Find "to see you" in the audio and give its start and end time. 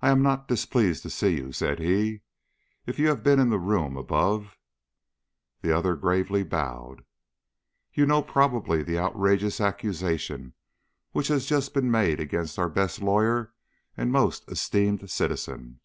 1.02-1.52